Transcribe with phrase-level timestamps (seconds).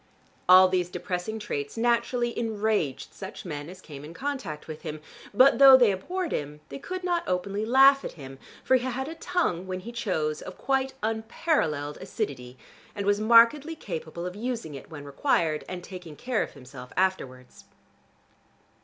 [0.49, 4.99] All these depressing traits naturally enraged such men as came in contact with him,
[5.31, 9.07] but though they abhorred him they could not openly laugh at him, for he had
[9.07, 12.57] a tongue, when he chose, of quite unparalleled acidity,
[12.95, 17.65] and was markedly capable of using it when required and taking care of himself afterwards.